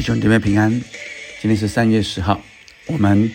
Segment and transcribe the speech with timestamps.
[0.00, 0.70] 弟兄姐妹平安，
[1.42, 2.42] 今天是三月十号，
[2.86, 3.30] 我们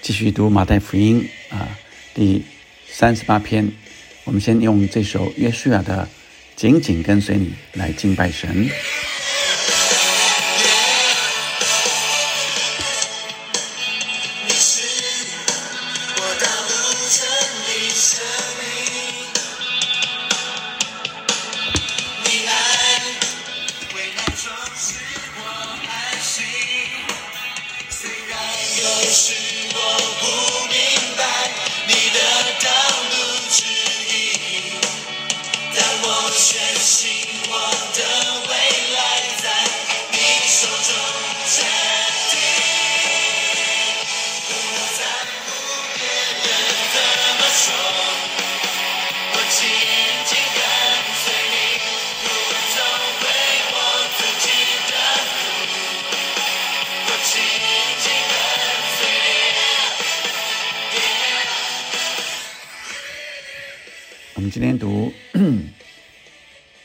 [0.00, 1.76] 继续读马太福音啊
[2.14, 2.40] 第
[2.86, 3.68] 三十八篇。
[4.22, 6.08] 我们先用这首约书亚的
[6.60, 8.70] 《紧紧跟随你》来敬拜神。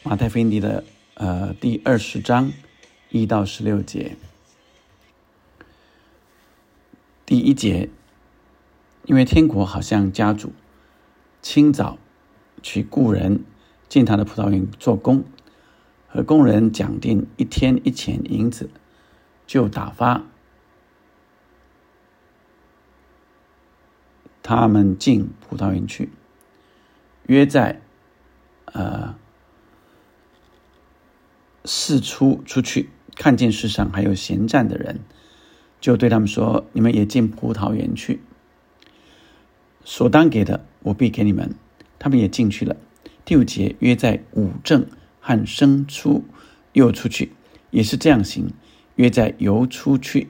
[0.10, 2.52] 马太福音的呃第二十章
[3.10, 4.18] 一到十六节。
[7.28, 7.92] 第一节，
[9.06, 10.52] 因为天国好像家主
[11.44, 12.00] 清早
[12.64, 13.44] 去雇人
[13.88, 15.24] 进他的葡萄园做工，
[16.08, 18.72] 和工人讲定一天一钱银子，
[19.46, 20.24] 就打发
[24.42, 26.10] 他们进葡萄园去。
[27.28, 27.80] 约在，
[28.66, 29.16] 呃，
[31.72, 35.02] 四出出去，看见世上还有闲站的人，
[35.80, 38.22] 就对他们说：“你们也进葡萄园去，
[39.86, 41.54] 所当给的，我必给你们。”
[42.00, 42.76] 他们也进去了。
[43.24, 44.88] 第五节，约在五正
[45.20, 46.24] 和生出
[46.74, 47.34] 又出去，
[47.70, 48.50] 也是这样行。
[48.96, 50.30] 约在游出去，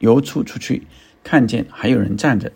[0.00, 0.88] 游出出去，
[1.22, 2.50] 看见还有人站着。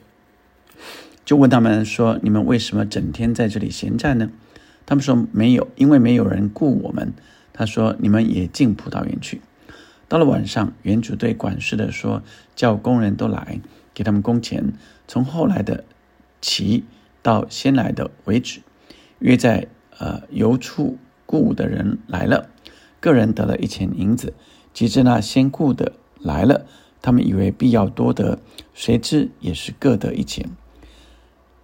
[1.25, 4.33] 就问他们说：“你们为什么整天在这里闲站呢？”
[4.85, 7.13] 他们说：“没有，因为没有人雇我们。”
[7.55, 9.41] 他说：“你们也进葡萄园去。”
[10.07, 12.23] 到了晚上，园主对管事的说
[12.55, 13.61] ：“叫工人都来，
[13.95, 14.75] 给他们工钱，
[15.09, 15.85] 从后来的
[16.43, 16.85] 起
[17.23, 18.61] 到先来的为止。”
[19.21, 22.51] 约在呃邮处雇的人来了，
[23.01, 24.35] 个人得了一钱银子。
[24.75, 26.67] 及至那先雇的来了，
[27.01, 28.41] 他们以为必要多得，
[28.75, 30.51] 谁知也是各得一钱。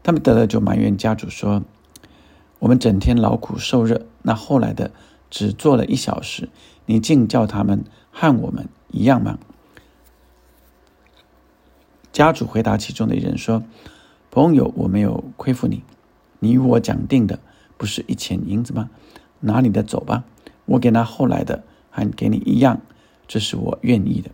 [0.05, 1.65] 他们得了就埋怨家主说
[2.61, 4.93] ：“我们整天劳苦受热，那后来的
[5.31, 6.49] 只做了一小时，
[6.87, 9.39] 你竟叫他们和我们一样吗？”
[12.13, 13.63] 家主回答其中的一人说
[14.31, 15.83] ：“朋友，我没有亏负你，
[16.41, 17.39] 你与我讲定的
[17.79, 18.91] 不是一钱银子吗？
[19.41, 20.25] 拿你的走吧，
[20.67, 22.81] 我给那后来的还给你一样，
[23.27, 24.31] 这是我愿意的。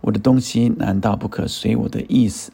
[0.00, 2.52] 我的东西难道不可随我的意思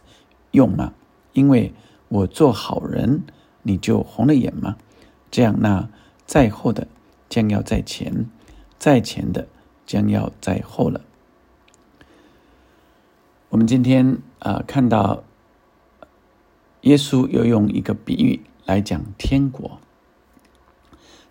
[0.50, 0.92] 用吗？
[1.32, 1.72] 因为。”
[2.08, 3.24] 我做好人，
[3.62, 4.76] 你就红了眼吗？
[5.32, 5.88] 这样，那
[6.26, 6.86] 在后的
[7.34, 8.30] 将要在前，
[8.78, 9.48] 在前的
[9.84, 11.00] 将要在后了。
[13.48, 15.24] 我们今天啊，看到
[16.82, 19.80] 耶稣又用一个比喻来讲天国。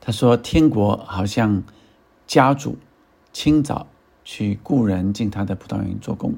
[0.01, 1.63] 他说：“天国好像
[2.27, 2.77] 家主
[3.31, 3.87] 清早
[4.25, 6.35] 去雇人进他的葡萄园做工。”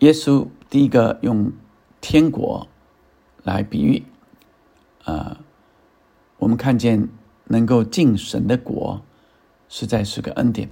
[0.00, 1.52] 耶稣第一个用
[2.00, 2.66] 天国
[3.42, 4.02] 来比喻，
[5.04, 5.36] 呃，
[6.40, 7.08] 我们看见
[7.44, 9.02] 能够进神的国，
[9.68, 10.68] 实在是个恩典。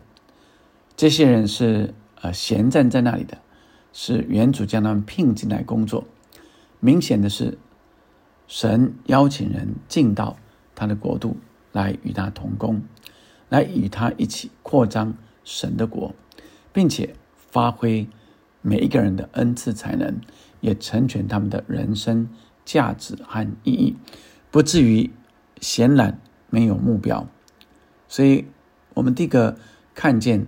[0.96, 3.38] 这些人是呃闲站在那里的，
[3.92, 6.04] 是原主将他们聘进来工作。
[6.80, 7.56] 明显的是，
[8.48, 10.36] 神邀请人进到
[10.74, 11.36] 他的国度
[11.72, 12.82] 来与他同工，
[13.48, 15.14] 来与他一起扩张
[15.44, 16.12] 神的国，
[16.72, 18.08] 并且发挥。
[18.60, 20.20] 每一个人的恩赐才能，
[20.60, 22.28] 也成全他们的人生
[22.64, 23.96] 价值和意义，
[24.50, 25.08] 不至于
[25.60, 26.20] 显然
[26.50, 27.26] 没有目标。
[28.08, 28.46] 所以，
[28.94, 29.58] 我们第一个
[29.94, 30.46] 看见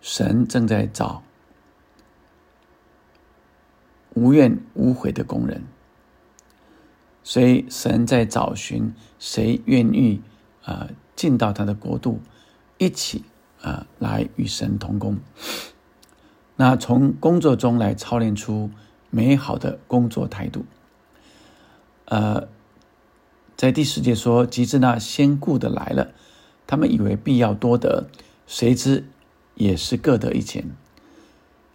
[0.00, 1.22] 神正在找
[4.14, 5.62] 无怨无悔的工人，
[7.22, 10.22] 所以神在找寻谁愿意
[10.64, 12.20] 啊进到他的国度，
[12.78, 13.24] 一起
[13.62, 15.18] 啊来与神同工。
[16.56, 18.70] 那从工作中来操练出
[19.10, 20.64] 美好的工作态度。
[22.06, 22.48] 呃，
[23.58, 26.12] 在第十节说，及至那先雇的来了，
[26.64, 28.08] 他们以为必要多得，
[28.46, 29.04] 谁知
[29.56, 30.70] 也是各得一钱。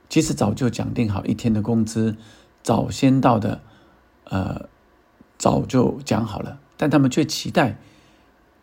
[0.08, 2.16] 其实早就讲定好一天的工资，
[2.64, 3.62] 早先到的，
[4.24, 4.70] 呃，
[5.38, 7.78] 早就讲好了，但他们却期待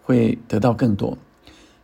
[0.03, 1.19] 会得到更多，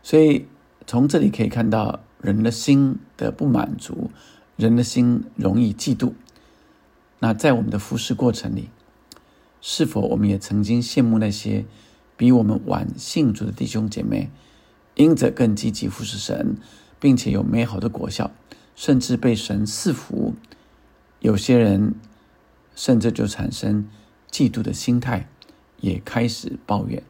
[0.01, 0.47] 所以
[0.87, 4.09] 从这里可以看到人的心的不满足，
[4.55, 6.13] 人的心容易嫉妒。
[7.19, 8.69] 那在我们的服侍过程里，
[9.69, 11.65] 是否我们也曾经羡慕那些
[12.15, 14.31] 比我们晚信主的弟兄姐妹，
[14.95, 16.55] 因着更积极服侍神，
[17.01, 18.31] 并且有美好的果效，
[18.77, 20.35] 甚至被神赐福？
[21.19, 21.95] 有些人
[22.77, 23.89] 甚至就产生
[24.31, 25.27] 嫉妒的心态，
[25.81, 27.03] 也开始抱怨。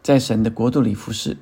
[0.00, 1.36] 在神的国度里服侍，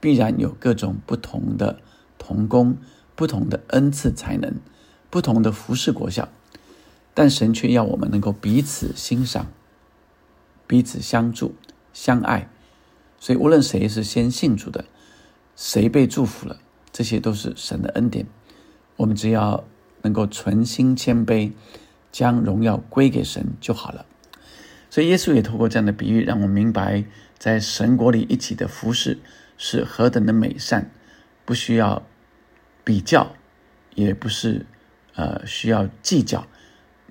[0.00, 1.78] 必然有各种不同的
[2.16, 2.78] 同工、
[3.14, 4.54] 不同的恩赐才能、
[5.10, 6.30] 不同的服侍果效。
[7.14, 9.52] 但神却要我们能够彼此欣赏、
[10.66, 11.54] 彼此相助、
[11.92, 12.48] 相爱。
[13.18, 14.84] 所以，无论谁是先信主的，
[15.54, 16.58] 谁被祝福了，
[16.90, 18.26] 这些都是神的恩典。
[18.96, 19.64] 我们只要
[20.02, 21.52] 能够存心谦卑，
[22.10, 24.06] 将荣耀归给神就好了。
[24.90, 27.04] 所以，耶稣也透过这样的比喻，让我们明白，
[27.38, 29.18] 在神国里一起的服侍
[29.56, 30.90] 是何等的美善，
[31.44, 32.02] 不需要
[32.82, 33.34] 比较，
[33.94, 34.66] 也不是
[35.14, 36.46] 呃需要计较。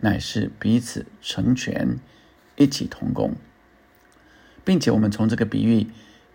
[0.02, 1.98] 乃是彼此成全，
[2.58, 3.36] 一起同工，
[4.66, 5.88] 并且我们从这个比喻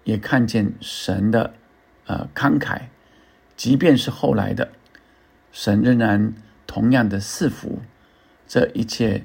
[0.05, 1.55] 也看见神的
[2.07, 2.83] 呃慷慨，
[3.57, 4.73] 即便是后来的
[5.53, 6.33] 神仍然
[6.67, 7.81] 同样的赐福，
[8.49, 9.25] 这一切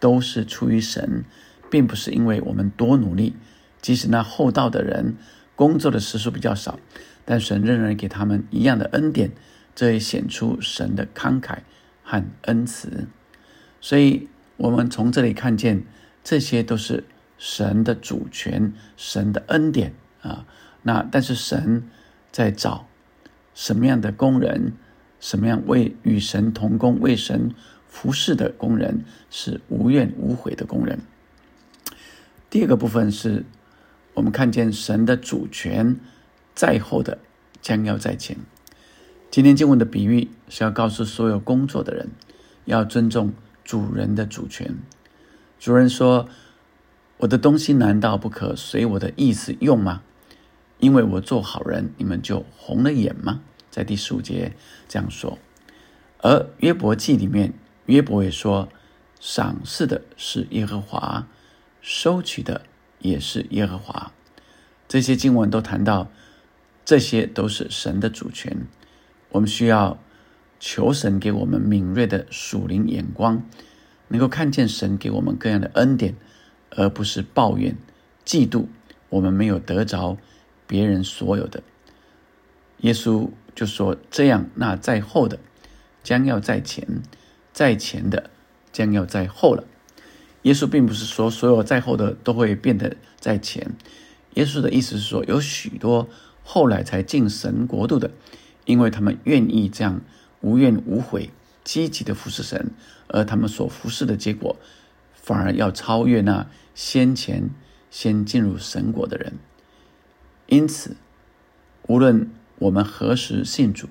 [0.00, 1.24] 都是出于神，
[1.70, 3.36] 并不是因为我们多努力。
[3.80, 5.16] 即使那厚道的人
[5.56, 6.78] 工作的时数比较少，
[7.24, 9.32] 但神仍然给他们一样的恩典，
[9.74, 11.58] 这也显出神的慷慨
[12.04, 13.08] 和恩慈。
[13.82, 15.82] 所以，我们从这里看见，
[16.22, 17.04] 这些都是
[17.36, 20.46] 神的主权、神的恩典啊。
[20.82, 21.82] 那但是神
[22.30, 22.86] 在找
[23.54, 24.74] 什么样的工人，
[25.18, 27.52] 什么样为与神同工、为神
[27.88, 31.00] 服侍的工人，是无怨无悔的工人。
[32.48, 33.44] 第二个部分是
[34.14, 35.96] 我们看见神的主权
[36.54, 37.18] 在后的
[37.60, 38.36] 将要在前。
[39.28, 42.10] 今天经文的比喻是要告诉所有工作的人，
[42.66, 43.32] 要尊重。
[43.64, 44.76] 主人的主权。
[45.58, 46.28] 主人说
[47.18, 50.02] ：“我的东西难道不可随我的意思用吗？
[50.78, 54.54] 因为我做好人，你们就红了眼吗？”在第十五节
[54.88, 55.38] 这样说。
[56.18, 57.54] 而约伯记里面，
[57.86, 58.68] 约伯也说
[59.20, 61.26] ：“赏赐的是耶和华，
[61.80, 62.62] 收取的
[62.98, 64.12] 也是耶和华。”
[64.88, 66.10] 这些经文都谈到，
[66.84, 68.66] 这些都是神的主权。
[69.30, 69.98] 我们需要。
[70.64, 73.42] 求神给我们敏锐的属灵眼光，
[74.06, 76.14] 能够看见神给我们各样的恩典，
[76.70, 77.76] 而不是抱怨、
[78.24, 78.66] 嫉妒
[79.08, 80.16] 我们没有得着
[80.68, 81.64] 别人所有的。
[82.78, 85.40] 耶稣就说：“这样，那在后的
[86.04, 87.02] 将要在前，
[87.52, 88.30] 在前的
[88.70, 89.64] 将要在后了。”
[90.42, 93.74] 耶稣并不是说所有在后的都会变得在前。
[94.34, 96.08] 耶稣的意思是说，有许多
[96.44, 98.12] 后来才进神国度的，
[98.64, 100.00] 因为他们愿意这样。
[100.42, 101.30] 无怨无悔、
[101.64, 102.72] 积极的服侍神，
[103.08, 104.56] 而他们所服侍的结果，
[105.14, 107.48] 反而要超越那先前
[107.90, 109.38] 先进入神国的人。
[110.46, 110.96] 因此，
[111.86, 113.88] 无论我们何时信主，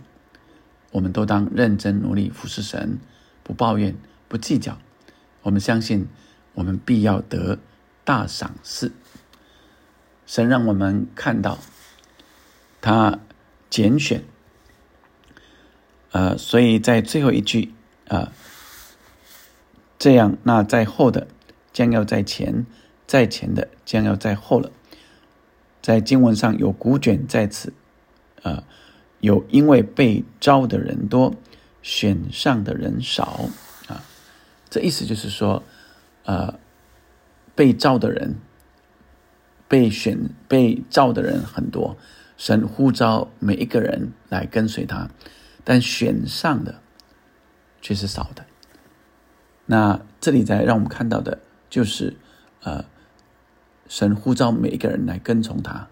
[0.92, 3.00] 我们都当认真努力服侍神，
[3.44, 3.96] 不抱怨、
[4.28, 4.78] 不计较。
[5.42, 6.08] 我们相信，
[6.54, 7.58] 我们必要得
[8.04, 8.92] 大赏赐。
[10.28, 11.58] 神让我们看到，
[12.80, 13.20] 他
[13.70, 14.24] 拣选。
[16.12, 17.74] 呃，所以在最后一句
[18.08, 18.32] 啊，
[19.98, 21.28] 这样那在后的
[21.72, 22.66] 将要在前，
[23.08, 24.72] 在前的将要在后了。
[25.82, 27.74] 在经文上有古卷在此，
[28.44, 28.64] 啊，
[29.20, 31.34] 有因为被招的人多，
[31.82, 33.50] 选上的人少
[33.88, 34.04] 啊。
[34.70, 35.64] 这意思就是说，
[36.26, 36.60] 呃，
[37.56, 38.36] 被招的人，
[39.68, 41.98] 被选被召的人很多，
[42.38, 45.10] 神呼召每一个人来跟随他。
[45.64, 46.82] 但选上的
[47.82, 48.46] 却是少的。
[49.66, 51.40] 那这里在让我们看到的
[51.70, 52.18] 就是，
[52.64, 52.86] 呃，
[53.88, 55.88] 神呼召每一个人来跟从他，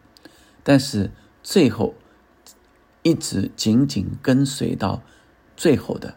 [0.63, 1.11] 但是
[1.43, 1.95] 最后
[3.03, 5.01] 一直紧紧跟随到
[5.55, 6.15] 最后的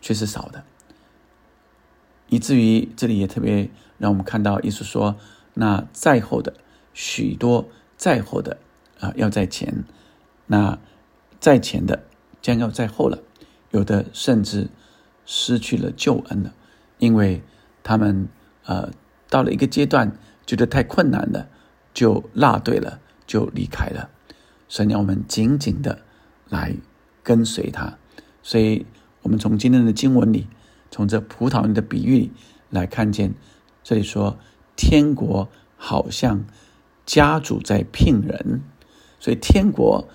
[0.00, 0.64] 却是少的，
[2.28, 5.16] 以至于这里也特别让我们看到，意思说，
[5.54, 6.54] 那在后的
[6.92, 8.58] 许多在后的
[8.98, 9.84] 啊要在前，
[10.46, 10.78] 那
[11.38, 12.04] 在前的。
[12.42, 13.22] 将要在后了，
[13.70, 14.68] 有的甚至
[15.24, 16.52] 失去了救恩了，
[16.98, 17.40] 因为
[17.82, 18.28] 他们
[18.66, 18.90] 呃
[19.30, 21.48] 到了一个阶段，觉得太困难了，
[21.94, 24.10] 就落队了，就离开了。
[24.68, 26.00] 神让我们紧紧的
[26.48, 26.74] 来
[27.22, 27.96] 跟随他，
[28.42, 28.84] 所以
[29.22, 30.48] 我们从今天的经文里，
[30.90, 32.32] 从这葡萄园的比喻里
[32.70, 33.32] 来看见，
[33.84, 34.36] 这里说
[34.74, 36.44] 天国好像
[37.06, 38.62] 家主在聘人，
[39.18, 40.08] 所以天国。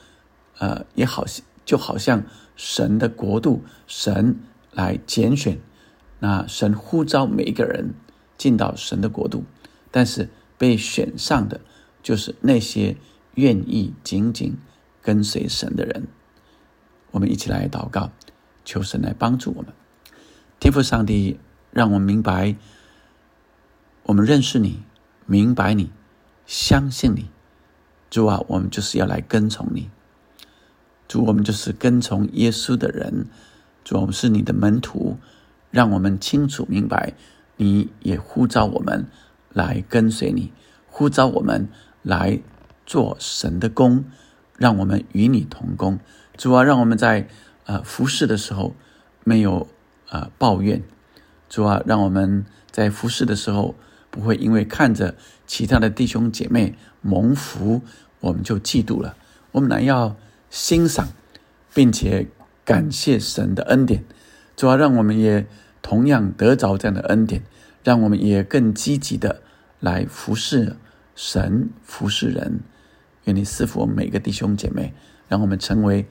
[0.60, 2.24] 呃，也好像就好像
[2.56, 4.40] 神的国度，神
[4.72, 5.60] 来拣选，
[6.20, 7.94] 那神呼召每一个人
[8.38, 9.44] 进到神的国度，
[9.92, 11.60] 但是被选上的
[12.02, 12.96] 就是那些
[13.36, 14.58] 愿意紧紧
[15.02, 16.08] 跟随神的人。
[17.12, 18.12] 我们一起来祷告，
[18.64, 19.74] 求神来帮助我们。
[20.62, 21.38] 天父上帝，
[21.72, 22.56] 让我们明白，
[24.04, 24.84] 我们认识你，
[25.26, 25.92] 明白你，
[26.46, 27.30] 相信你。
[28.10, 29.90] 主啊，我们就是要来跟从你。
[31.08, 33.28] 主，我们就是跟从耶稣的人。
[33.84, 35.18] 主，我们是你的门徒，
[35.72, 37.14] 让我们清楚明白，
[37.56, 39.08] 你也呼召我们
[39.54, 40.52] 来跟随你，
[40.88, 41.68] 呼召我们
[42.02, 42.40] 来
[42.86, 44.06] 做神的工，
[44.58, 46.00] 让我们与你同工。
[46.36, 47.28] 主啊，让我们在
[47.66, 48.76] 呃服侍的时候
[49.24, 49.68] 没有。
[50.10, 50.82] 呃，抱怨，
[51.50, 53.76] 主啊，让我们在服侍的时候
[54.10, 57.82] 不会因为看着其他的弟兄姐妹蒙福，
[58.22, 59.18] 我们就嫉妒了。
[59.52, 60.16] 我们乃要
[60.50, 61.10] 欣赏，
[61.74, 62.28] 并且
[62.64, 64.04] 感谢神的恩典。
[64.56, 65.46] 主要，让我们也
[65.82, 67.44] 同样得着这样的恩典，
[67.84, 69.42] 让我们也更积极的
[69.80, 70.76] 来服侍
[71.16, 72.60] 神、服侍人。
[73.26, 74.94] 愿你赐福我们每个弟兄姐妹，
[75.28, 76.08] 让我们成为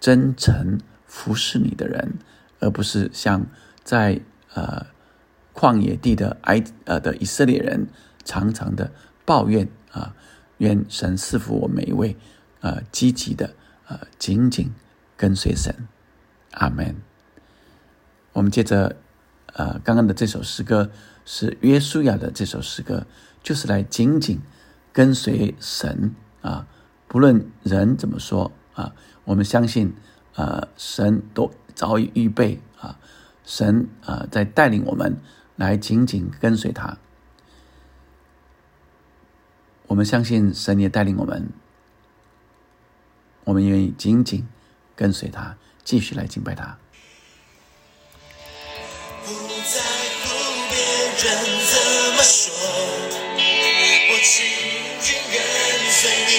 [0.00, 2.14] 真诚服侍你的人。
[2.58, 3.46] 而不是像
[3.84, 4.18] 在
[4.54, 4.86] 呃
[5.54, 7.86] 旷野地的埃呃的以色列人
[8.24, 8.90] 常常的
[9.26, 10.14] 抱怨啊，
[10.56, 12.16] 愿神赐福我每一位
[12.60, 13.54] 呃积极的
[13.86, 14.72] 呃紧紧
[15.16, 15.88] 跟随神，
[16.52, 16.96] 阿门。
[18.32, 18.96] 我们接着
[19.54, 20.90] 呃刚刚的这首诗歌
[21.24, 23.06] 是约书亚的这首诗歌，
[23.42, 24.40] 就是来紧紧
[24.92, 26.66] 跟随神啊，
[27.08, 29.94] 不论人怎么说啊，我们相信
[30.34, 31.50] 呃神都。
[31.76, 32.98] 早已预备啊，
[33.44, 35.18] 神啊，在带领我们
[35.56, 36.96] 来紧紧跟随他。
[39.86, 41.50] 我们相信神也带领我们，
[43.46, 44.44] 我们愿意紧紧
[44.96, 46.76] 跟随他，继续来敬拜他。
[49.24, 49.80] 不在
[50.24, 50.26] 乎
[50.68, 50.76] 别
[51.22, 51.30] 人
[51.70, 51.78] 怎
[52.16, 52.52] 么说，
[54.10, 54.34] 我紧
[55.00, 55.38] 紧跟
[55.92, 56.32] 随你，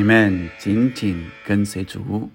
[0.00, 2.30] 你们紧紧跟随主。